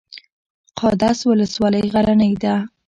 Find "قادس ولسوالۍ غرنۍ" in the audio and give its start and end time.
0.79-2.33